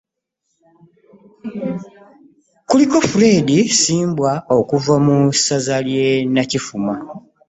Kuliko 2.69 2.97
Fred 3.09 3.47
Ssimbwa 3.67 4.31
okuva 4.57 4.95
mu 5.05 5.17
ssaza 5.35 5.77
lye 5.87 6.07
Nakifuma 6.33 6.93